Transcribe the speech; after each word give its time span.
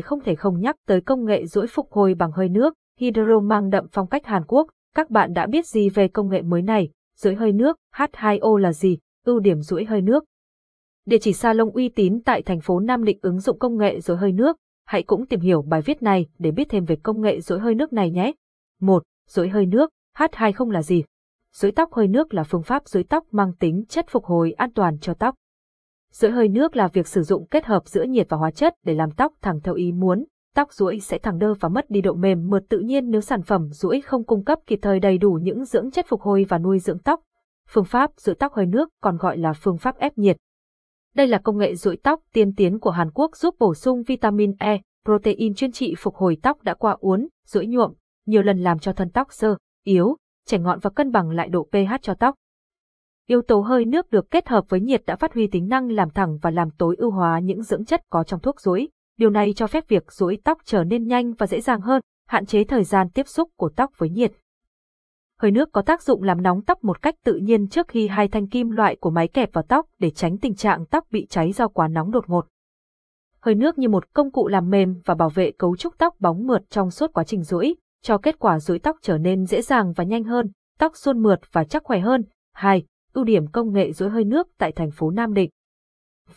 không 0.00 0.20
thể 0.20 0.34
không 0.34 0.60
nhắc 0.60 0.76
tới 0.86 1.00
công 1.00 1.24
nghệ 1.24 1.46
duỗi 1.46 1.66
phục 1.66 1.92
hồi 1.92 2.14
bằng 2.14 2.32
hơi 2.32 2.48
nước, 2.48 2.74
hydro 3.00 3.40
mang 3.40 3.70
đậm 3.70 3.86
phong 3.92 4.06
cách 4.06 4.26
Hàn 4.26 4.44
Quốc. 4.46 4.68
Các 4.94 5.10
bạn 5.10 5.32
đã 5.32 5.46
biết 5.46 5.66
gì 5.66 5.88
về 5.88 6.08
công 6.08 6.28
nghệ 6.28 6.42
mới 6.42 6.62
này? 6.62 6.90
Duỗi 7.16 7.34
hơi 7.34 7.52
nước, 7.52 7.76
H2O 7.94 8.56
là 8.56 8.72
gì? 8.72 8.98
Ưu 9.24 9.40
điểm 9.40 9.60
duỗi 9.60 9.84
hơi 9.84 10.02
nước. 10.02 10.24
Địa 11.06 11.18
chỉ 11.18 11.32
salon 11.32 11.70
uy 11.70 11.88
tín 11.88 12.20
tại 12.24 12.42
thành 12.42 12.60
phố 12.60 12.80
Nam 12.80 13.04
Định 13.04 13.18
ứng 13.22 13.40
dụng 13.40 13.58
công 13.58 13.76
nghệ 13.76 14.00
duỗi 14.00 14.16
hơi 14.16 14.32
nước. 14.32 14.56
Hãy 14.86 15.02
cũng 15.02 15.26
tìm 15.26 15.40
hiểu 15.40 15.62
bài 15.62 15.82
viết 15.82 16.02
này 16.02 16.26
để 16.38 16.50
biết 16.50 16.68
thêm 16.68 16.84
về 16.84 16.96
công 17.02 17.20
nghệ 17.20 17.40
duỗi 17.40 17.60
hơi 17.60 17.74
nước 17.74 17.92
này 17.92 18.10
nhé. 18.10 18.32
1. 18.80 19.02
Duỗi 19.28 19.48
hơi 19.48 19.66
nước, 19.66 19.90
H20 20.16 20.70
là 20.70 20.82
gì? 20.82 21.04
Duỗi 21.52 21.72
tóc 21.72 21.92
hơi 21.92 22.08
nước 22.08 22.34
là 22.34 22.44
phương 22.44 22.62
pháp 22.62 22.88
duỗi 22.88 23.04
tóc 23.04 23.24
mang 23.30 23.52
tính 23.58 23.84
chất 23.88 24.06
phục 24.08 24.24
hồi 24.24 24.52
an 24.52 24.72
toàn 24.72 24.98
cho 24.98 25.14
tóc. 25.14 25.34
Duỗi 26.12 26.30
hơi 26.30 26.48
nước 26.48 26.76
là 26.76 26.88
việc 26.88 27.06
sử 27.06 27.22
dụng 27.22 27.46
kết 27.46 27.64
hợp 27.64 27.86
giữa 27.86 28.02
nhiệt 28.02 28.26
và 28.30 28.36
hóa 28.36 28.50
chất 28.50 28.74
để 28.84 28.94
làm 28.94 29.10
tóc 29.10 29.32
thẳng 29.42 29.60
theo 29.60 29.74
ý 29.74 29.92
muốn. 29.92 30.24
Tóc 30.54 30.72
duỗi 30.72 31.00
sẽ 31.00 31.18
thẳng 31.18 31.38
đơ 31.38 31.54
và 31.60 31.68
mất 31.68 31.90
đi 31.90 32.00
độ 32.00 32.14
mềm 32.14 32.48
mượt 32.48 32.62
tự 32.68 32.78
nhiên 32.78 33.10
nếu 33.10 33.20
sản 33.20 33.42
phẩm 33.42 33.68
duỗi 33.70 34.00
không 34.00 34.24
cung 34.24 34.44
cấp 34.44 34.58
kịp 34.66 34.78
thời 34.82 35.00
đầy 35.00 35.18
đủ 35.18 35.32
những 35.42 35.64
dưỡng 35.64 35.90
chất 35.90 36.06
phục 36.08 36.20
hồi 36.20 36.46
và 36.48 36.58
nuôi 36.58 36.78
dưỡng 36.78 36.98
tóc. 36.98 37.20
Phương 37.68 37.84
pháp 37.84 38.10
duỗi 38.16 38.34
tóc 38.34 38.52
hơi 38.52 38.66
nước 38.66 38.88
còn 39.02 39.16
gọi 39.16 39.38
là 39.38 39.52
phương 39.52 39.78
pháp 39.78 39.96
ép 39.96 40.18
nhiệt. 40.18 40.36
Đây 41.14 41.26
là 41.26 41.38
công 41.38 41.58
nghệ 41.58 41.74
duỗi 41.74 41.96
tóc 41.96 42.20
tiên 42.32 42.54
tiến 42.54 42.78
của 42.78 42.90
Hàn 42.90 43.10
Quốc 43.10 43.36
giúp 43.36 43.54
bổ 43.58 43.74
sung 43.74 44.02
vitamin 44.02 44.52
E, 44.58 44.80
protein 45.04 45.54
chuyên 45.54 45.72
trị 45.72 45.94
phục 45.98 46.14
hồi 46.14 46.36
tóc 46.42 46.62
đã 46.62 46.74
qua 46.74 46.96
uốn, 46.98 47.28
duỗi 47.46 47.66
nhuộm, 47.66 47.92
nhiều 48.26 48.42
lần 48.42 48.58
làm 48.58 48.78
cho 48.78 48.92
thân 48.92 49.10
tóc 49.10 49.28
sơ, 49.30 49.56
yếu, 49.84 50.16
chảy 50.46 50.60
ngọn 50.60 50.78
và 50.82 50.90
cân 50.90 51.12
bằng 51.12 51.30
lại 51.30 51.48
độ 51.48 51.68
pH 51.72 51.92
cho 52.02 52.14
tóc. 52.14 52.34
Yếu 53.30 53.42
tố 53.42 53.60
hơi 53.60 53.84
nước 53.84 54.10
được 54.10 54.30
kết 54.30 54.48
hợp 54.48 54.64
với 54.68 54.80
nhiệt 54.80 55.02
đã 55.06 55.16
phát 55.16 55.34
huy 55.34 55.46
tính 55.46 55.68
năng 55.68 55.90
làm 55.90 56.10
thẳng 56.10 56.38
và 56.42 56.50
làm 56.50 56.70
tối 56.70 56.96
ưu 56.98 57.10
hóa 57.10 57.38
những 57.38 57.62
dưỡng 57.62 57.84
chất 57.84 58.02
có 58.10 58.24
trong 58.24 58.40
thuốc 58.40 58.60
rối. 58.60 58.88
Điều 59.18 59.30
này 59.30 59.52
cho 59.56 59.66
phép 59.66 59.88
việc 59.88 60.12
rối 60.12 60.38
tóc 60.44 60.58
trở 60.64 60.84
nên 60.84 61.06
nhanh 61.06 61.32
và 61.32 61.46
dễ 61.46 61.60
dàng 61.60 61.80
hơn, 61.80 62.02
hạn 62.28 62.46
chế 62.46 62.64
thời 62.64 62.84
gian 62.84 63.10
tiếp 63.10 63.28
xúc 63.28 63.50
của 63.56 63.70
tóc 63.76 63.90
với 63.96 64.10
nhiệt. 64.10 64.32
Hơi 65.40 65.50
nước 65.50 65.72
có 65.72 65.82
tác 65.82 66.02
dụng 66.02 66.22
làm 66.22 66.42
nóng 66.42 66.62
tóc 66.62 66.84
một 66.84 67.02
cách 67.02 67.14
tự 67.24 67.34
nhiên 67.34 67.68
trước 67.68 67.88
khi 67.88 68.08
hai 68.08 68.28
thanh 68.28 68.48
kim 68.48 68.70
loại 68.70 68.96
của 68.96 69.10
máy 69.10 69.28
kẹp 69.28 69.52
vào 69.52 69.64
tóc 69.68 69.86
để 69.98 70.10
tránh 70.10 70.38
tình 70.38 70.54
trạng 70.54 70.86
tóc 70.86 71.04
bị 71.10 71.26
cháy 71.26 71.52
do 71.52 71.68
quá 71.68 71.88
nóng 71.88 72.10
đột 72.10 72.28
ngột. 72.28 72.46
Hơi 73.40 73.54
nước 73.54 73.78
như 73.78 73.88
một 73.88 74.12
công 74.12 74.30
cụ 74.30 74.48
làm 74.48 74.70
mềm 74.70 75.00
và 75.04 75.14
bảo 75.14 75.30
vệ 75.30 75.50
cấu 75.50 75.76
trúc 75.76 75.98
tóc 75.98 76.14
bóng 76.20 76.46
mượt 76.46 76.62
trong 76.70 76.90
suốt 76.90 77.12
quá 77.12 77.24
trình 77.24 77.42
rũi, 77.42 77.76
cho 78.02 78.18
kết 78.18 78.38
quả 78.38 78.60
rũi 78.60 78.78
tóc 78.78 78.96
trở 79.02 79.18
nên 79.18 79.46
dễ 79.46 79.62
dàng 79.62 79.92
và 79.92 80.04
nhanh 80.04 80.24
hơn, 80.24 80.50
tóc 80.78 80.96
suôn 80.96 81.22
mượt 81.22 81.40
và 81.52 81.64
chắc 81.64 81.84
khỏe 81.84 82.00
hơn. 82.00 82.24
2 82.52 82.84
ưu 83.12 83.24
điểm 83.24 83.46
công 83.46 83.72
nghệ 83.72 83.92
rũi 83.92 84.10
hơi 84.10 84.24
nước 84.24 84.48
tại 84.58 84.72
thành 84.72 84.90
phố 84.90 85.10
Nam 85.10 85.34
Định. 85.34 85.50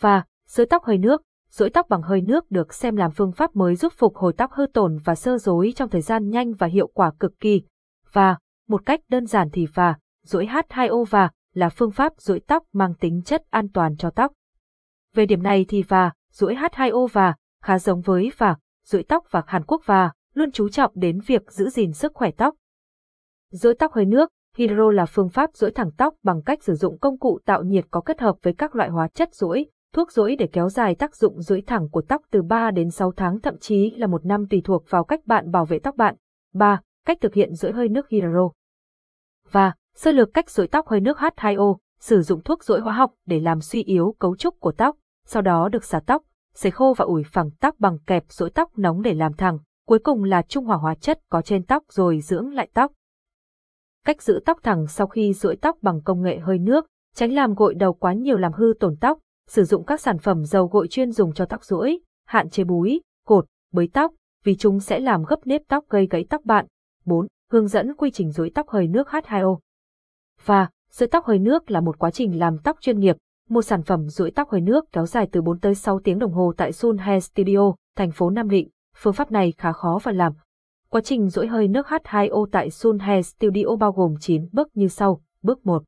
Và, 0.00 0.24
rũi 0.46 0.66
tóc 0.66 0.84
hơi 0.84 0.98
nước, 0.98 1.22
rũi 1.50 1.70
tóc 1.70 1.86
bằng 1.88 2.02
hơi 2.02 2.20
nước 2.20 2.50
được 2.50 2.74
xem 2.74 2.96
làm 2.96 3.10
phương 3.10 3.32
pháp 3.32 3.56
mới 3.56 3.76
giúp 3.76 3.92
phục 3.96 4.16
hồi 4.16 4.32
tóc 4.32 4.52
hư 4.52 4.66
tổn 4.66 4.98
và 5.04 5.14
sơ 5.14 5.38
rối 5.38 5.72
trong 5.76 5.88
thời 5.90 6.00
gian 6.00 6.30
nhanh 6.30 6.52
và 6.52 6.66
hiệu 6.66 6.86
quả 6.86 7.12
cực 7.20 7.40
kỳ. 7.40 7.62
Và, 8.12 8.38
một 8.68 8.86
cách 8.86 9.00
đơn 9.08 9.26
giản 9.26 9.48
thì 9.52 9.66
và, 9.74 9.96
rũi 10.24 10.46
H2O 10.46 11.04
và 11.04 11.30
là 11.54 11.68
phương 11.68 11.90
pháp 11.90 12.12
rũi 12.18 12.40
tóc 12.40 12.64
mang 12.72 12.94
tính 12.94 13.22
chất 13.22 13.42
an 13.50 13.68
toàn 13.68 13.96
cho 13.96 14.10
tóc. 14.10 14.32
Về 15.14 15.26
điểm 15.26 15.42
này 15.42 15.66
thì 15.68 15.82
và, 15.82 16.12
rũi 16.32 16.54
H2O 16.54 17.06
và 17.06 17.34
khá 17.62 17.78
giống 17.78 18.00
với 18.00 18.30
và, 18.38 18.56
rũi 18.84 19.02
tóc 19.02 19.24
và 19.30 19.42
Hàn 19.46 19.64
Quốc 19.64 19.82
và 19.84 20.12
luôn 20.34 20.52
chú 20.52 20.68
trọng 20.68 20.92
đến 20.94 21.20
việc 21.26 21.52
giữ 21.52 21.68
gìn 21.68 21.92
sức 21.92 22.12
khỏe 22.14 22.30
tóc. 22.36 22.54
Rũi 23.50 23.74
tóc 23.74 23.92
hơi 23.92 24.04
nước, 24.04 24.30
Hydro 24.56 24.90
là 24.90 25.06
phương 25.06 25.28
pháp 25.28 25.50
duỗi 25.54 25.70
thẳng 25.70 25.90
tóc 25.96 26.14
bằng 26.22 26.42
cách 26.42 26.62
sử 26.62 26.74
dụng 26.74 26.98
công 26.98 27.18
cụ 27.18 27.38
tạo 27.44 27.62
nhiệt 27.62 27.84
có 27.90 28.00
kết 28.00 28.20
hợp 28.20 28.36
với 28.42 28.52
các 28.52 28.76
loại 28.76 28.88
hóa 28.88 29.08
chất 29.08 29.34
duỗi, 29.34 29.66
thuốc 29.92 30.12
duỗi 30.12 30.36
để 30.36 30.46
kéo 30.52 30.68
dài 30.68 30.94
tác 30.94 31.16
dụng 31.16 31.42
duỗi 31.42 31.62
thẳng 31.66 31.88
của 31.88 32.02
tóc 32.02 32.22
từ 32.30 32.42
3 32.42 32.70
đến 32.70 32.90
6 32.90 33.12
tháng 33.16 33.40
thậm 33.40 33.58
chí 33.58 33.90
là 33.90 34.06
một 34.06 34.24
năm 34.24 34.46
tùy 34.50 34.62
thuộc 34.64 34.84
vào 34.88 35.04
cách 35.04 35.20
bạn 35.26 35.50
bảo 35.50 35.64
vệ 35.64 35.78
tóc 35.78 35.96
bạn. 35.96 36.16
3. 36.54 36.80
Cách 37.06 37.18
thực 37.20 37.34
hiện 37.34 37.54
duỗi 37.54 37.72
hơi 37.72 37.88
nước 37.88 38.08
Hydro. 38.08 38.50
Và, 39.50 39.72
sơ 39.94 40.12
lược 40.12 40.34
cách 40.34 40.50
duỗi 40.50 40.66
tóc 40.66 40.86
hơi 40.86 41.00
nước 41.00 41.18
H2O, 41.18 41.76
sử 42.00 42.22
dụng 42.22 42.42
thuốc 42.42 42.64
duỗi 42.64 42.80
hóa 42.80 42.92
học 42.92 43.12
để 43.26 43.40
làm 43.40 43.60
suy 43.60 43.82
yếu 43.82 44.14
cấu 44.18 44.36
trúc 44.36 44.60
của 44.60 44.72
tóc, 44.72 44.96
sau 45.26 45.42
đó 45.42 45.68
được 45.68 45.84
xả 45.84 46.00
tóc, 46.06 46.22
sấy 46.54 46.72
khô 46.72 46.94
và 46.96 47.04
ủi 47.04 47.22
phẳng 47.32 47.50
tóc 47.60 47.74
bằng 47.78 47.98
kẹp 47.98 48.24
duỗi 48.28 48.50
tóc 48.50 48.78
nóng 48.78 49.02
để 49.02 49.14
làm 49.14 49.32
thẳng, 49.32 49.58
cuối 49.86 49.98
cùng 49.98 50.24
là 50.24 50.42
trung 50.42 50.64
hòa 50.64 50.76
hóa 50.76 50.94
chất 50.94 51.20
có 51.28 51.42
trên 51.42 51.62
tóc 51.62 51.82
rồi 51.90 52.20
dưỡng 52.20 52.52
lại 52.52 52.68
tóc 52.74 52.92
cách 54.04 54.22
giữ 54.22 54.40
tóc 54.44 54.58
thẳng 54.62 54.86
sau 54.86 55.06
khi 55.06 55.32
duỗi 55.32 55.56
tóc 55.56 55.76
bằng 55.82 56.00
công 56.02 56.22
nghệ 56.22 56.38
hơi 56.38 56.58
nước, 56.58 56.86
tránh 57.14 57.32
làm 57.32 57.54
gội 57.54 57.74
đầu 57.74 57.92
quá 57.92 58.12
nhiều 58.12 58.36
làm 58.36 58.52
hư 58.52 58.72
tổn 58.80 58.96
tóc, 59.00 59.18
sử 59.48 59.64
dụng 59.64 59.84
các 59.84 60.00
sản 60.00 60.18
phẩm 60.18 60.44
dầu 60.44 60.66
gội 60.66 60.88
chuyên 60.88 61.12
dùng 61.12 61.32
cho 61.32 61.44
tóc 61.44 61.64
duỗi, 61.64 62.00
hạn 62.26 62.50
chế 62.50 62.64
búi, 62.64 63.00
cột, 63.26 63.46
bới 63.72 63.88
tóc, 63.92 64.12
vì 64.44 64.56
chúng 64.56 64.80
sẽ 64.80 65.00
làm 65.00 65.24
gấp 65.24 65.36
nếp 65.44 65.62
tóc 65.68 65.84
gây 65.88 66.06
gãy 66.10 66.26
tóc 66.30 66.44
bạn. 66.44 66.66
4. 67.04 67.26
Hướng 67.52 67.68
dẫn 67.68 67.94
quy 67.94 68.10
trình 68.10 68.30
duỗi 68.30 68.50
tóc 68.54 68.68
hơi 68.68 68.86
nước 68.88 69.08
H2O. 69.08 69.58
Và, 70.44 70.68
duỗi 70.90 71.08
tóc 71.08 71.24
hơi 71.24 71.38
nước 71.38 71.70
là 71.70 71.80
một 71.80 71.98
quá 71.98 72.10
trình 72.10 72.38
làm 72.38 72.58
tóc 72.58 72.76
chuyên 72.80 72.98
nghiệp, 72.98 73.16
một 73.48 73.62
sản 73.62 73.82
phẩm 73.82 74.08
duỗi 74.08 74.30
tóc 74.30 74.50
hơi 74.50 74.60
nước 74.60 74.84
kéo 74.92 75.06
dài 75.06 75.28
từ 75.32 75.42
4 75.42 75.60
tới 75.60 75.74
6 75.74 76.00
tiếng 76.04 76.18
đồng 76.18 76.32
hồ 76.32 76.52
tại 76.56 76.72
Sun 76.72 76.98
Hair 76.98 77.24
Studio, 77.24 77.74
thành 77.96 78.10
phố 78.10 78.30
Nam 78.30 78.48
Định. 78.48 78.68
Phương 78.96 79.12
pháp 79.12 79.30
này 79.30 79.52
khá 79.58 79.72
khó 79.72 79.98
và 80.02 80.12
làm, 80.12 80.32
Quá 80.94 81.00
trình 81.00 81.28
rỗi 81.28 81.46
hơi 81.46 81.68
nước 81.68 81.86
H2O 81.86 82.46
tại 82.52 82.70
Sun 82.70 82.98
Hair 82.98 83.26
Studio 83.26 83.76
bao 83.80 83.92
gồm 83.92 84.14
9 84.20 84.48
bước 84.52 84.68
như 84.76 84.88
sau. 84.88 85.22
Bước 85.42 85.66
1. 85.66 85.84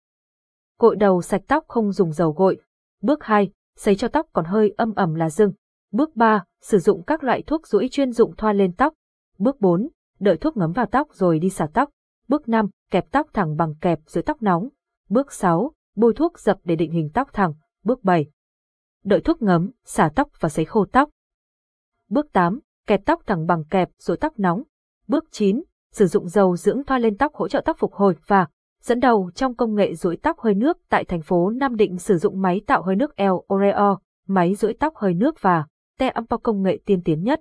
Gội 0.79 0.97
đầu 0.97 1.23
sạch 1.23 1.43
tóc 1.49 1.65
không 1.69 1.93
dùng 1.93 2.13
dầu 2.13 2.33
gội. 2.33 2.61
Bước 3.03 3.25
2. 3.25 3.51
Sấy 3.77 3.97
cho 3.97 4.09
tóc 4.09 4.27
còn 4.33 4.45
hơi 4.45 4.75
âm 4.77 4.95
ẩm 4.95 5.15
là 5.15 5.31
dưng. 5.31 5.53
Bước 5.93 6.17
3. 6.17 6.45
Sử 6.63 6.79
dụng 6.79 7.03
các 7.03 7.25
loại 7.25 7.43
thuốc 7.43 7.67
rũi 7.67 7.89
chuyên 7.89 8.13
dụng 8.13 8.37
thoa 8.37 8.53
lên 8.53 8.73
tóc. 8.73 8.95
Bước 9.39 9.61
4. 9.61 9.89
Đợi 10.21 10.37
thuốc 10.37 10.57
ngấm 10.57 10.73
vào 10.73 10.87
tóc 10.87 11.09
rồi 11.13 11.39
đi 11.39 11.51
xả 11.51 11.69
tóc. 11.73 11.91
Bước 12.29 12.49
5. 12.49 12.69
Kẹp 12.91 13.11
tóc 13.11 13.27
thẳng 13.33 13.57
bằng 13.57 13.75
kẹp 13.81 13.99
dưới 14.07 14.23
tóc 14.23 14.43
nóng. 14.43 14.69
Bước 15.09 15.33
6. 15.33 15.73
Bôi 15.97 16.15
thuốc 16.15 16.39
dập 16.39 16.59
để 16.65 16.77
định 16.77 16.93
hình 16.93 17.11
tóc 17.15 17.29
thẳng. 17.33 17.55
Bước 17.85 18.05
7. 18.05 18.27
Đợi 19.05 19.21
thuốc 19.21 19.43
ngấm, 19.43 19.71
xả 19.85 20.11
tóc 20.15 20.29
và 20.41 20.49
sấy 20.49 20.65
khô 20.65 20.87
tóc. 20.93 21.11
Bước 22.09 22.33
8. 22.33 22.61
Kẹp 22.87 23.05
tóc 23.05 23.23
thẳng 23.27 23.47
bằng 23.47 23.65
kẹp 23.65 23.89
rồi 23.99 24.17
tóc 24.17 24.39
nóng. 24.39 24.63
Bước 25.09 25.25
9. 25.31 25.63
Sử 25.93 26.07
dụng 26.07 26.29
dầu 26.29 26.57
dưỡng 26.57 26.85
thoa 26.85 26.99
lên 26.99 27.17
tóc 27.17 27.35
hỗ 27.35 27.49
trợ 27.49 27.61
tóc 27.65 27.77
phục 27.79 27.93
hồi 27.93 28.15
và 28.27 28.47
dẫn 28.83 29.01
đầu 29.01 29.31
trong 29.35 29.55
công 29.55 29.75
nghệ 29.75 29.95
rũi 29.95 30.17
tóc 30.17 30.39
hơi 30.39 30.55
nước 30.55 30.79
tại 30.89 31.05
thành 31.05 31.23
phố 31.23 31.51
Nam 31.51 31.77
Định 31.77 31.99
sử 31.99 32.19
dụng 32.19 32.43
máy 32.43 32.61
tạo 32.67 32.83
hơi 32.83 32.97
nước 32.97 33.17
El 33.17 33.31
Oreo, 33.55 33.99
máy 34.27 34.55
rũi 34.55 34.75
tóc 34.75 34.97
hơi 34.97 35.15
nước 35.15 35.43
và 35.43 35.67
te 35.99 36.09
ampo 36.09 36.37
công 36.37 36.63
nghệ 36.63 36.79
tiên 36.87 37.03
tiến 37.05 37.23
nhất. 37.23 37.41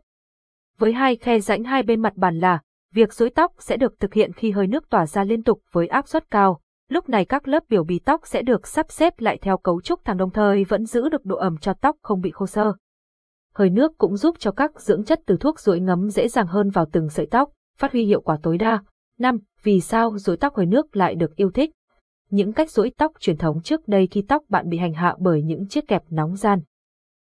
Với 0.78 0.94
hai 0.94 1.16
khe 1.16 1.40
rãnh 1.40 1.64
hai 1.64 1.84
bên 1.84 2.02
mặt 2.02 2.16
bàn 2.16 2.40
là, 2.40 2.59
việc 2.94 3.14
rũi 3.14 3.30
tóc 3.30 3.54
sẽ 3.59 3.78
được 3.78 4.00
thực 4.00 4.14
hiện 4.14 4.34
khi 4.34 4.52
hơi 4.52 4.68
nước 4.68 4.90
tỏa 4.90 5.06
ra 5.06 5.24
liên 5.24 5.44
tục 5.44 5.62
với 5.72 5.88
áp 5.88 6.08
suất 6.08 6.31
cao. 6.31 6.59
Lúc 6.90 7.09
này 7.09 7.25
các 7.25 7.48
lớp 7.48 7.64
biểu 7.70 7.84
bì 7.84 8.00
tóc 8.00 8.28
sẽ 8.28 8.42
được 8.42 8.68
sắp 8.68 8.92
xếp 8.92 9.14
lại 9.20 9.38
theo 9.42 9.58
cấu 9.58 9.81
trúc 9.81 10.06
thẳng 10.06 10.18
đồng 10.18 10.31
thời 10.31 10.64
vẫn 10.64 10.86
giữ 10.86 11.09
được 11.09 11.25
độ 11.25 11.36
ẩm 11.36 11.58
cho 11.58 11.74
tóc 11.74 11.96
không 12.02 12.22
bị 12.22 12.31
khô 12.31 12.46
sơ. 12.46 12.74
Hơi 13.58 13.70
nước 13.70 13.98
cũng 13.98 14.18
giúp 14.18 14.36
cho 14.40 14.52
các 14.52 14.82
dưỡng 14.82 15.04
chất 15.04 15.20
từ 15.26 15.38
thuốc 15.38 15.60
rối 15.60 15.80
ngấm 15.80 16.10
dễ 16.10 16.28
dàng 16.28 16.48
hơn 16.48 16.70
vào 16.70 16.86
từng 16.92 17.10
sợi 17.10 17.26
tóc 17.26 17.50
phát 17.78 17.92
huy 17.92 18.06
hiệu 18.06 18.22
quả 18.22 18.38
tối 18.44 18.58
đa. 18.58 18.84
5. 19.20 19.38
Vì 19.64 19.82
sao 19.82 20.18
rối 20.18 20.38
tóc 20.38 20.56
hơi 20.56 20.66
nước 20.66 20.96
lại 20.96 21.16
được 21.16 21.36
yêu 21.36 21.52
thích? 21.52 21.72
Những 22.30 22.54
cách 22.54 22.72
rối 22.72 22.92
tóc 22.98 23.12
truyền 23.20 23.38
thống 23.38 23.62
trước 23.62 23.88
đây 23.88 24.08
khi 24.12 24.22
tóc 24.22 24.44
bạn 24.50 24.70
bị 24.70 24.78
hành 24.78 24.94
hạ 24.94 25.16
bởi 25.20 25.44
những 25.44 25.68
chiếc 25.68 25.88
kẹp 25.88 26.04
nóng 26.10 26.36
gian. 26.36 26.60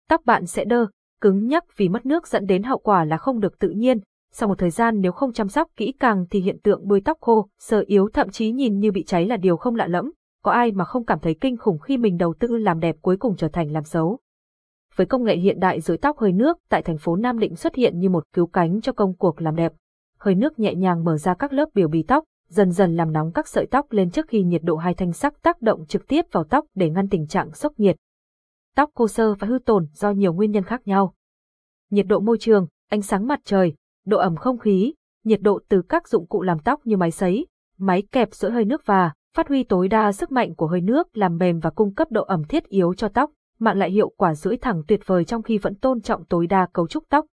Tóc 0.09 0.21
bạn 0.25 0.45
sẽ 0.45 0.65
đơ, 0.65 0.87
cứng 1.21 1.47
nhắc 1.47 1.63
vì 1.77 1.89
mất 1.89 2.05
nước 2.05 2.27
dẫn 2.27 2.45
đến 2.45 2.63
hậu 2.63 2.77
quả 2.77 3.05
là 3.05 3.17
không 3.17 3.39
được 3.39 3.59
tự 3.59 3.69
nhiên. 3.69 3.99
Sau 4.31 4.49
một 4.49 4.57
thời 4.57 4.69
gian 4.69 5.01
nếu 5.01 5.11
không 5.11 5.33
chăm 5.33 5.47
sóc 5.47 5.67
kỹ 5.75 5.93
càng 5.99 6.25
thì 6.29 6.39
hiện 6.39 6.59
tượng 6.63 6.87
đuôi 6.87 7.01
tóc 7.05 7.17
khô, 7.21 7.47
sờ 7.59 7.83
yếu 7.87 8.09
thậm 8.13 8.29
chí 8.29 8.51
nhìn 8.51 8.79
như 8.79 8.91
bị 8.91 9.03
cháy 9.03 9.27
là 9.27 9.37
điều 9.37 9.57
không 9.57 9.75
lạ 9.75 9.87
lẫm. 9.87 10.11
Có 10.43 10.51
ai 10.51 10.71
mà 10.71 10.85
không 10.85 11.05
cảm 11.05 11.19
thấy 11.19 11.35
kinh 11.41 11.57
khủng 11.57 11.79
khi 11.79 11.97
mình 11.97 12.17
đầu 12.17 12.33
tư 12.39 12.57
làm 12.57 12.79
đẹp 12.79 12.95
cuối 13.01 13.17
cùng 13.17 13.35
trở 13.35 13.47
thành 13.47 13.71
làm 13.71 13.83
xấu. 13.83 14.19
Với 14.95 15.07
công 15.07 15.23
nghệ 15.23 15.35
hiện 15.35 15.59
đại 15.59 15.81
rối 15.81 15.97
tóc 15.97 16.17
hơi 16.17 16.31
nước 16.31 16.57
tại 16.69 16.81
thành 16.81 16.97
phố 16.97 17.15
Nam 17.15 17.39
Định 17.39 17.55
xuất 17.55 17.75
hiện 17.75 17.99
như 17.99 18.09
một 18.09 18.23
cứu 18.33 18.47
cánh 18.47 18.81
cho 18.81 18.91
công 18.91 19.15
cuộc 19.15 19.41
làm 19.41 19.55
đẹp 19.55 19.73
hơi 20.21 20.35
nước 20.35 20.59
nhẹ 20.59 20.75
nhàng 20.75 21.03
mở 21.03 21.17
ra 21.17 21.33
các 21.33 21.53
lớp 21.53 21.69
biểu 21.73 21.87
bì 21.87 22.03
tóc, 22.03 22.23
dần 22.47 22.71
dần 22.71 22.95
làm 22.95 23.11
nóng 23.11 23.31
các 23.31 23.47
sợi 23.47 23.67
tóc 23.71 23.91
lên 23.91 24.11
trước 24.11 24.27
khi 24.27 24.43
nhiệt 24.43 24.61
độ 24.63 24.75
hai 24.75 24.93
thanh 24.93 25.13
sắc 25.13 25.41
tác 25.41 25.61
động 25.61 25.85
trực 25.85 26.07
tiếp 26.07 26.25
vào 26.31 26.43
tóc 26.43 26.65
để 26.75 26.89
ngăn 26.89 27.09
tình 27.09 27.27
trạng 27.27 27.53
sốc 27.53 27.79
nhiệt. 27.79 27.95
Tóc 28.75 28.89
khô 28.95 29.07
sơ 29.07 29.33
và 29.33 29.47
hư 29.47 29.59
tổn 29.65 29.85
do 29.93 30.11
nhiều 30.11 30.33
nguyên 30.33 30.51
nhân 30.51 30.63
khác 30.63 30.81
nhau. 30.87 31.13
Nhiệt 31.89 32.05
độ 32.07 32.19
môi 32.19 32.37
trường, 32.39 32.67
ánh 32.89 33.01
sáng 33.01 33.27
mặt 33.27 33.39
trời, 33.45 33.73
độ 34.05 34.17
ẩm 34.17 34.35
không 34.35 34.57
khí, 34.57 34.93
nhiệt 35.23 35.41
độ 35.41 35.59
từ 35.69 35.81
các 35.81 36.07
dụng 36.07 36.27
cụ 36.27 36.41
làm 36.41 36.59
tóc 36.59 36.81
như 36.83 36.97
máy 36.97 37.11
sấy, 37.11 37.47
máy 37.77 38.03
kẹp 38.11 38.33
sữa 38.33 38.49
hơi 38.49 38.65
nước 38.65 38.85
và 38.85 39.13
phát 39.35 39.47
huy 39.47 39.63
tối 39.63 39.87
đa 39.87 40.11
sức 40.11 40.31
mạnh 40.31 40.55
của 40.55 40.67
hơi 40.67 40.81
nước 40.81 41.17
làm 41.17 41.37
mềm 41.37 41.59
và 41.59 41.69
cung 41.69 41.93
cấp 41.93 42.11
độ 42.11 42.23
ẩm 42.23 42.43
thiết 42.43 42.63
yếu 42.67 42.93
cho 42.93 43.07
tóc, 43.07 43.31
mạng 43.61 43.77
lại 43.77 43.91
hiệu 43.91 44.09
quả 44.17 44.33
rưỡi 44.33 44.57
thẳng 44.57 44.83
tuyệt 44.87 45.01
vời 45.05 45.25
trong 45.25 45.43
khi 45.43 45.57
vẫn 45.57 45.75
tôn 45.75 46.01
trọng 46.01 46.25
tối 46.25 46.47
đa 46.47 46.67
cấu 46.73 46.87
trúc 46.87 47.03
tóc. 47.09 47.25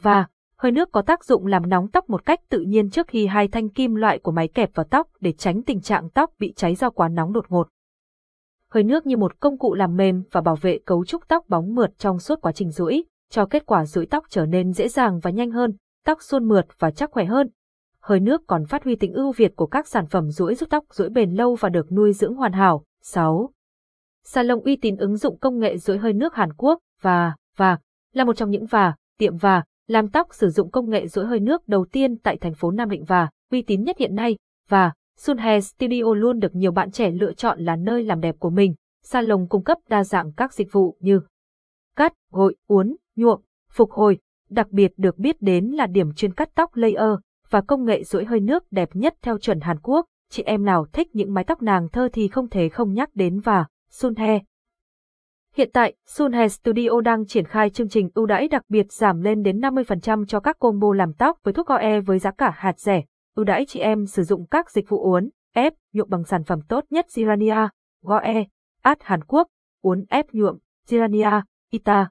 Và 0.00 0.26
hơi 0.58 0.72
nước 0.72 0.92
có 0.92 1.02
tác 1.02 1.24
dụng 1.24 1.46
làm 1.46 1.68
nóng 1.68 1.88
tóc 1.88 2.10
một 2.10 2.26
cách 2.26 2.40
tự 2.48 2.60
nhiên 2.60 2.90
trước 2.90 3.08
khi 3.08 3.26
hai 3.26 3.48
thanh 3.48 3.68
kim 3.68 3.94
loại 3.94 4.18
của 4.18 4.32
máy 4.32 4.48
kẹp 4.48 4.74
vào 4.74 4.86
tóc 4.90 5.08
để 5.20 5.32
tránh 5.32 5.62
tình 5.62 5.80
trạng 5.80 6.10
tóc 6.10 6.30
bị 6.38 6.52
cháy 6.56 6.74
do 6.74 6.90
quá 6.90 7.08
nóng 7.08 7.32
đột 7.32 7.46
ngột. 7.48 7.68
Hơi 8.70 8.82
nước 8.82 9.06
như 9.06 9.16
một 9.16 9.40
công 9.40 9.58
cụ 9.58 9.74
làm 9.74 9.96
mềm 9.96 10.22
và 10.30 10.40
bảo 10.40 10.56
vệ 10.56 10.78
cấu 10.86 11.04
trúc 11.04 11.28
tóc 11.28 11.44
bóng 11.48 11.74
mượt 11.74 11.98
trong 11.98 12.18
suốt 12.18 12.40
quá 12.40 12.52
trình 12.52 12.70
rũi, 12.70 13.04
cho 13.30 13.46
kết 13.46 13.66
quả 13.66 13.86
rũi 13.86 14.06
tóc 14.06 14.24
trở 14.28 14.46
nên 14.46 14.72
dễ 14.72 14.88
dàng 14.88 15.20
và 15.22 15.30
nhanh 15.30 15.50
hơn, 15.50 15.72
tóc 16.04 16.22
suôn 16.22 16.48
mượt 16.48 16.66
và 16.78 16.90
chắc 16.90 17.10
khỏe 17.10 17.24
hơn. 17.24 17.50
Hơi 18.00 18.20
nước 18.20 18.42
còn 18.46 18.66
phát 18.66 18.84
huy 18.84 18.96
tính 18.96 19.12
ưu 19.12 19.32
việt 19.32 19.56
của 19.56 19.66
các 19.66 19.88
sản 19.88 20.06
phẩm 20.06 20.30
rũi 20.30 20.54
giúp 20.54 20.68
tóc 20.70 20.84
rũi 20.92 21.08
bền 21.08 21.30
lâu 21.30 21.54
và 21.54 21.68
được 21.68 21.92
nuôi 21.92 22.12
dưỡng 22.12 22.34
hoàn 22.34 22.52
hảo. 22.52 22.84
6. 23.02 23.50
Salon 24.28 24.60
uy 24.64 24.76
tín 24.76 24.96
ứng 24.96 25.16
dụng 25.16 25.38
công 25.38 25.58
nghệ 25.58 25.78
dưới 25.78 25.98
hơi 25.98 26.12
nước 26.12 26.34
Hàn 26.34 26.52
Quốc 26.52 26.78
và 27.02 27.34
và 27.56 27.78
là 28.12 28.24
một 28.24 28.36
trong 28.36 28.50
những 28.50 28.66
và 28.66 28.94
tiệm 29.18 29.36
và 29.36 29.64
làm 29.86 30.08
tóc 30.08 30.34
sử 30.34 30.48
dụng 30.50 30.70
công 30.70 30.90
nghệ 30.90 31.06
rũi 31.06 31.26
hơi 31.26 31.40
nước 31.40 31.68
đầu 31.68 31.86
tiên 31.92 32.16
tại 32.18 32.36
thành 32.36 32.54
phố 32.54 32.70
Nam 32.70 32.90
Định 32.90 33.04
và 33.04 33.28
uy 33.52 33.62
tín 33.62 33.82
nhất 33.82 33.98
hiện 33.98 34.14
nay 34.14 34.36
và 34.68 34.92
Sun 35.16 35.36
Hair 35.36 35.66
Studio 35.66 36.14
luôn 36.14 36.38
được 36.38 36.54
nhiều 36.54 36.72
bạn 36.72 36.90
trẻ 36.90 37.10
lựa 37.10 37.32
chọn 37.32 37.60
là 37.60 37.76
nơi 37.76 38.04
làm 38.04 38.20
đẹp 38.20 38.36
của 38.38 38.50
mình. 38.50 38.74
Salon 39.04 39.46
cung 39.48 39.64
cấp 39.64 39.78
đa 39.88 40.04
dạng 40.04 40.32
các 40.32 40.54
dịch 40.54 40.72
vụ 40.72 40.96
như 41.00 41.20
cắt, 41.96 42.12
gội, 42.32 42.56
uốn, 42.66 42.96
nhuộm, 43.16 43.40
phục 43.70 43.90
hồi, 43.90 44.18
đặc 44.50 44.70
biệt 44.70 44.92
được 44.96 45.18
biết 45.18 45.42
đến 45.42 45.66
là 45.66 45.86
điểm 45.86 46.14
chuyên 46.14 46.34
cắt 46.34 46.50
tóc 46.54 46.76
layer 46.76 47.18
và 47.50 47.60
công 47.60 47.84
nghệ 47.84 48.04
rũi 48.04 48.24
hơi 48.24 48.40
nước 48.40 48.64
đẹp 48.70 48.88
nhất 48.92 49.14
theo 49.22 49.38
chuẩn 49.38 49.60
Hàn 49.60 49.78
Quốc. 49.82 50.06
Chị 50.30 50.42
em 50.42 50.64
nào 50.64 50.86
thích 50.92 51.08
những 51.12 51.34
mái 51.34 51.44
tóc 51.44 51.62
nàng 51.62 51.88
thơ 51.88 52.08
thì 52.12 52.28
không 52.28 52.48
thể 52.48 52.68
không 52.68 52.92
nhắc 52.92 53.10
đến 53.14 53.40
và 53.40 53.66
Sunhe 53.98 54.40
Hiện 55.54 55.70
tại, 55.72 55.94
Sunhe 56.06 56.48
Studio 56.48 57.00
đang 57.04 57.26
triển 57.26 57.44
khai 57.44 57.70
chương 57.70 57.88
trình 57.88 58.08
ưu 58.14 58.26
đãi 58.26 58.48
đặc 58.48 58.62
biệt 58.68 58.92
giảm 58.92 59.20
lên 59.20 59.42
đến 59.42 59.60
50% 59.60 60.24
cho 60.24 60.40
các 60.40 60.58
combo 60.58 60.94
làm 60.94 61.12
tóc 61.12 61.38
với 61.42 61.54
thuốc 61.54 61.66
OE 61.66 62.00
với 62.00 62.18
giá 62.18 62.30
cả 62.30 62.50
hạt 62.56 62.78
rẻ. 62.78 63.02
Ưu 63.34 63.44
đãi 63.44 63.66
chị 63.66 63.80
em 63.80 64.06
sử 64.06 64.22
dụng 64.22 64.46
các 64.46 64.70
dịch 64.70 64.88
vụ 64.88 65.02
uốn, 65.02 65.30
ép, 65.54 65.74
nhuộm 65.92 66.08
bằng 66.10 66.24
sản 66.24 66.44
phẩm 66.44 66.60
tốt 66.68 66.84
nhất 66.90 67.06
Zirania, 67.14 67.68
GOE, 68.02 68.44
ad 68.82 68.98
Hàn 69.00 69.24
Quốc, 69.24 69.48
uốn 69.82 70.04
ép 70.08 70.26
nhuộm, 70.32 70.58
Zirania, 70.88 71.42
Ita. 71.70 72.08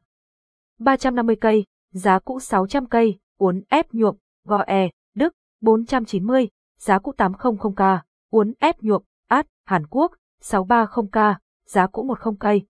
350 0.80 1.36
cây, 1.42 1.66
giá 1.92 2.20
cũ 2.20 2.40
600 2.40 2.86
cây, 2.86 3.20
uốn 3.38 3.62
ép 3.70 3.94
nhuộm, 3.94 4.16
GOE, 4.46 4.90
Đức, 5.16 5.34
490, 5.62 6.50
giá 6.78 7.00
cũ 7.00 7.14
800k, 7.18 8.00
uốn 8.30 8.54
ép 8.60 8.76
nhuộm, 8.80 9.04
ad 9.28 9.46
Hàn 9.66 9.88
Quốc, 9.88 10.12
630k, 10.42 11.36
giá 11.68 11.88
cũ 11.88 12.04
10 12.04 12.34
cây. 12.40 12.62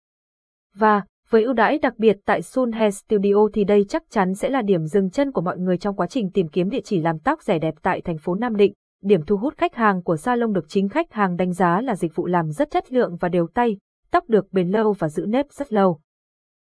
Và, 0.75 1.03
với 1.29 1.43
ưu 1.43 1.53
đãi 1.53 1.77
đặc 1.77 1.93
biệt 1.97 2.17
tại 2.25 2.41
Sun 2.41 2.71
Hair 2.71 2.97
Studio 2.97 3.47
thì 3.53 3.63
đây 3.63 3.85
chắc 3.89 4.03
chắn 4.09 4.33
sẽ 4.33 4.49
là 4.49 4.61
điểm 4.61 4.85
dừng 4.85 5.09
chân 5.09 5.31
của 5.31 5.41
mọi 5.41 5.57
người 5.57 5.77
trong 5.77 5.95
quá 5.95 6.07
trình 6.07 6.31
tìm 6.31 6.47
kiếm 6.47 6.69
địa 6.69 6.81
chỉ 6.83 7.01
làm 7.01 7.19
tóc 7.19 7.41
rẻ 7.41 7.59
đẹp 7.59 7.75
tại 7.81 8.01
thành 8.01 8.17
phố 8.17 8.35
Nam 8.35 8.55
Định. 8.55 8.73
Điểm 9.03 9.25
thu 9.25 9.37
hút 9.37 9.53
khách 9.57 9.75
hàng 9.75 10.03
của 10.03 10.17
salon 10.17 10.53
được 10.53 10.65
chính 10.67 10.89
khách 10.89 11.13
hàng 11.13 11.35
đánh 11.35 11.53
giá 11.53 11.81
là 11.81 11.95
dịch 11.95 12.15
vụ 12.15 12.25
làm 12.25 12.51
rất 12.51 12.71
chất 12.71 12.91
lượng 12.91 13.17
và 13.19 13.29
đều 13.29 13.47
tay, 13.53 13.77
tóc 14.11 14.29
được 14.29 14.53
bền 14.53 14.69
lâu 14.69 14.93
và 14.93 15.09
giữ 15.09 15.25
nếp 15.25 15.45
rất 15.51 15.73
lâu. 15.73 15.99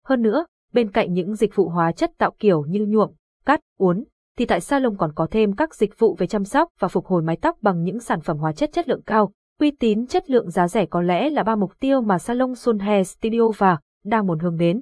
Hơn 0.05 0.21
nữa, 0.21 0.45
bên 0.73 0.91
cạnh 0.91 1.13
những 1.13 1.35
dịch 1.35 1.55
vụ 1.55 1.69
hóa 1.69 1.91
chất 1.91 2.11
tạo 2.17 2.31
kiểu 2.39 2.65
như 2.65 2.85
nhuộm, 2.87 3.11
cắt, 3.45 3.59
uốn, 3.79 4.03
thì 4.37 4.45
tại 4.45 4.61
salon 4.61 4.97
còn 4.97 5.13
có 5.15 5.27
thêm 5.31 5.55
các 5.55 5.75
dịch 5.75 5.99
vụ 5.99 6.15
về 6.19 6.27
chăm 6.27 6.43
sóc 6.43 6.69
và 6.79 6.87
phục 6.87 7.05
hồi 7.05 7.21
mái 7.23 7.37
tóc 7.41 7.57
bằng 7.61 7.83
những 7.83 7.99
sản 7.99 8.21
phẩm 8.21 8.37
hóa 8.37 8.51
chất 8.51 8.69
chất 8.73 8.87
lượng 8.87 9.01
cao, 9.05 9.31
uy 9.63 9.71
tín 9.71 10.07
chất 10.07 10.29
lượng 10.29 10.49
giá 10.49 10.67
rẻ 10.67 10.85
có 10.85 11.01
lẽ 11.01 11.29
là 11.29 11.43
ba 11.43 11.55
mục 11.55 11.79
tiêu 11.79 12.01
mà 12.01 12.19
salon 12.19 12.55
Sun 12.55 12.79
Hair 12.79 13.07
Studio 13.07 13.47
và 13.57 13.77
đang 14.05 14.27
muốn 14.27 14.39
hướng 14.39 14.57
đến. 14.57 14.81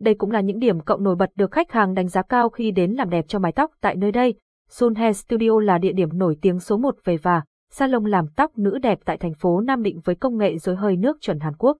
Đây 0.00 0.14
cũng 0.14 0.30
là 0.30 0.40
những 0.40 0.58
điểm 0.58 0.80
cộng 0.80 1.02
nổi 1.02 1.16
bật 1.16 1.30
được 1.36 1.52
khách 1.52 1.72
hàng 1.72 1.94
đánh 1.94 2.08
giá 2.08 2.22
cao 2.22 2.48
khi 2.48 2.70
đến 2.70 2.92
làm 2.92 3.10
đẹp 3.10 3.24
cho 3.28 3.38
mái 3.38 3.52
tóc 3.52 3.70
tại 3.80 3.96
nơi 3.96 4.12
đây. 4.12 4.34
Sun 4.70 4.94
Hair 4.94 5.16
Studio 5.16 5.60
là 5.60 5.78
địa 5.78 5.92
điểm 5.92 6.18
nổi 6.18 6.36
tiếng 6.42 6.60
số 6.60 6.76
1 6.76 6.96
về 7.04 7.16
và 7.16 7.42
salon 7.70 8.04
làm 8.04 8.26
tóc 8.36 8.58
nữ 8.58 8.78
đẹp 8.78 8.98
tại 9.04 9.16
thành 9.16 9.34
phố 9.34 9.60
Nam 9.60 9.82
Định 9.82 10.00
với 10.04 10.14
công 10.14 10.38
nghệ 10.38 10.58
dối 10.58 10.76
hơi 10.76 10.96
nước 10.96 11.16
chuẩn 11.20 11.40
Hàn 11.40 11.56
Quốc. 11.56 11.76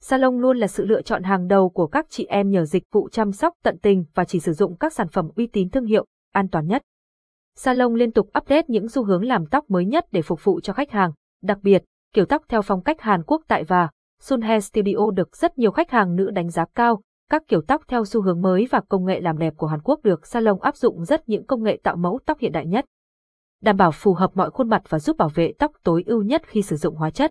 Salon 0.00 0.38
luôn 0.38 0.56
là 0.56 0.66
sự 0.66 0.84
lựa 0.84 1.02
chọn 1.02 1.22
hàng 1.22 1.48
đầu 1.48 1.68
của 1.68 1.86
các 1.86 2.06
chị 2.08 2.24
em 2.24 2.50
nhờ 2.50 2.64
dịch 2.64 2.84
vụ 2.92 3.08
chăm 3.08 3.32
sóc 3.32 3.54
tận 3.62 3.78
tình 3.82 4.04
và 4.14 4.24
chỉ 4.24 4.40
sử 4.40 4.52
dụng 4.52 4.76
các 4.76 4.92
sản 4.92 5.08
phẩm 5.08 5.28
uy 5.36 5.46
tín 5.46 5.70
thương 5.70 5.86
hiệu, 5.86 6.06
an 6.32 6.48
toàn 6.48 6.66
nhất. 6.66 6.82
Salon 7.56 7.94
liên 7.94 8.12
tục 8.12 8.26
update 8.26 8.64
những 8.68 8.88
xu 8.88 9.04
hướng 9.04 9.24
làm 9.24 9.46
tóc 9.46 9.70
mới 9.70 9.84
nhất 9.84 10.04
để 10.12 10.22
phục 10.22 10.44
vụ 10.44 10.60
cho 10.60 10.72
khách 10.72 10.90
hàng, 10.90 11.12
đặc 11.44 11.58
biệt, 11.62 11.84
kiểu 12.12 12.24
tóc 12.24 12.42
theo 12.48 12.62
phong 12.62 12.82
cách 12.82 13.00
Hàn 13.00 13.22
Quốc 13.22 13.42
tại 13.48 13.64
và 13.64 13.88
Sun 14.20 14.40
Hair 14.40 14.64
Studio 14.64 15.10
được 15.14 15.36
rất 15.36 15.58
nhiều 15.58 15.70
khách 15.70 15.90
hàng 15.90 16.16
nữ 16.16 16.30
đánh 16.30 16.50
giá 16.50 16.64
cao, 16.74 17.02
các 17.30 17.42
kiểu 17.48 17.62
tóc 17.66 17.82
theo 17.88 18.04
xu 18.04 18.22
hướng 18.22 18.42
mới 18.42 18.68
và 18.70 18.80
công 18.88 19.04
nghệ 19.04 19.20
làm 19.20 19.38
đẹp 19.38 19.54
của 19.56 19.66
Hàn 19.66 19.80
Quốc 19.82 20.00
được 20.02 20.26
salon 20.26 20.60
áp 20.60 20.76
dụng 20.76 21.04
rất 21.04 21.28
những 21.28 21.46
công 21.46 21.62
nghệ 21.62 21.80
tạo 21.82 21.96
mẫu 21.96 22.20
tóc 22.26 22.38
hiện 22.38 22.52
đại 22.52 22.66
nhất. 22.66 22.84
Đảm 23.62 23.76
bảo 23.76 23.90
phù 23.90 24.14
hợp 24.14 24.30
mọi 24.34 24.50
khuôn 24.50 24.68
mặt 24.68 24.82
và 24.88 24.98
giúp 24.98 25.16
bảo 25.16 25.28
vệ 25.28 25.52
tóc 25.58 25.72
tối 25.82 26.02
ưu 26.06 26.22
nhất 26.22 26.42
khi 26.46 26.62
sử 26.62 26.76
dụng 26.76 26.96
hóa 26.96 27.10
chất. 27.10 27.30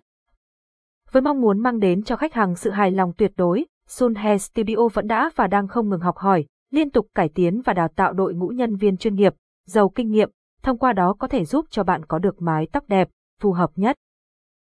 Với 1.12 1.22
mong 1.22 1.40
muốn 1.40 1.58
mang 1.58 1.78
đến 1.78 2.02
cho 2.02 2.16
khách 2.16 2.34
hàng 2.34 2.56
sự 2.56 2.70
hài 2.70 2.90
lòng 2.90 3.12
tuyệt 3.16 3.32
đối, 3.36 3.66
Sun 3.88 4.14
Hair 4.14 4.42
Studio 4.42 4.88
vẫn 4.92 5.06
đã 5.06 5.30
và 5.36 5.46
đang 5.46 5.68
không 5.68 5.88
ngừng 5.88 6.00
học 6.00 6.16
hỏi, 6.16 6.44
liên 6.70 6.90
tục 6.90 7.06
cải 7.14 7.28
tiến 7.28 7.60
và 7.64 7.72
đào 7.72 7.88
tạo 7.96 8.12
đội 8.12 8.34
ngũ 8.34 8.48
nhân 8.48 8.76
viên 8.76 8.96
chuyên 8.96 9.14
nghiệp, 9.14 9.34
giàu 9.66 9.88
kinh 9.88 10.10
nghiệm, 10.10 10.30
thông 10.62 10.78
qua 10.78 10.92
đó 10.92 11.14
có 11.18 11.28
thể 11.28 11.44
giúp 11.44 11.66
cho 11.70 11.84
bạn 11.84 12.04
có 12.04 12.18
được 12.18 12.42
mái 12.42 12.66
tóc 12.72 12.84
đẹp, 12.88 13.08
phù 13.40 13.52
hợp 13.52 13.70
nhất. 13.76 13.96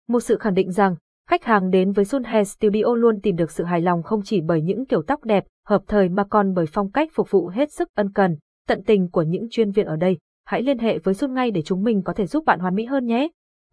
Một 0.09 0.21
sự 0.21 0.37
khẳng 0.37 0.55
định 0.55 0.73
rằng, 0.73 0.97
Khách 1.29 1.45
hàng 1.45 1.71
đến 1.71 1.93
với 1.93 2.05
Sun 2.05 2.25
Hair 2.25 2.49
Studio 2.49 2.95
luôn 2.95 3.21
tìm 3.21 3.37
được 3.37 3.51
sự 3.51 3.65
hài 3.65 3.81
lòng 3.81 4.03
không 4.03 4.23
chỉ 4.25 4.41
bởi 4.41 4.63
những 4.63 4.87
kiểu 4.87 5.03
tóc 5.03 5.25
đẹp, 5.25 5.45
hợp 5.67 5.83
thời 5.87 6.09
mà 6.09 6.25
còn 6.25 6.55
bởi 6.55 6.67
phong 6.67 6.91
cách 6.91 7.09
phục 7.13 7.31
vụ 7.31 7.49
hết 7.49 7.73
sức 7.73 7.89
ân 7.95 8.13
cần, 8.13 8.37
tận 8.67 8.83
tình 8.87 9.11
của 9.11 9.23
những 9.23 9.47
chuyên 9.51 9.71
viên 9.71 9.87
ở 9.87 9.97
đây. 9.97 10.19
Hãy 10.45 10.63
liên 10.63 10.79
hệ 10.79 10.99
với 10.99 11.15
Sun 11.15 11.35
ngay 11.35 11.51
để 11.51 11.63
chúng 11.63 11.83
mình 11.83 12.03
có 12.03 12.13
thể 12.13 12.27
giúp 12.27 12.45
bạn 12.45 12.61
hoàn 12.61 12.75
mỹ 12.75 12.85
hơn 12.85 13.07
nhé. 13.07 13.29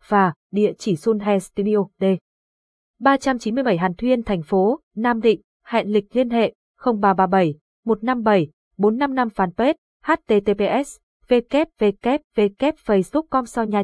Và, 0.07 0.33
địa 0.51 0.73
chỉ 0.77 0.95
Sun 0.95 1.19
Hair 1.19 1.43
Studio, 1.43 1.77
D. 1.99 2.03
397 2.99 3.77
Hàn 3.77 3.93
Thuyên, 3.93 4.23
thành 4.23 4.41
phố, 4.41 4.79
Nam 4.95 5.21
Định, 5.21 5.41
hẹn 5.65 5.87
lịch 5.87 6.15
liên 6.15 6.29
hệ 6.29 6.53
0337 6.83 7.55
157 7.85 8.47
455 8.77 9.27
fanpage 9.27 9.73
https 10.03 10.97
www 11.29 12.71
facebook 12.85 13.23
com 13.29 13.45
so 13.45 13.63
nhai 13.63 13.83